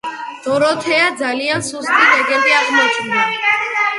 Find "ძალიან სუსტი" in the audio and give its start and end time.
1.19-1.99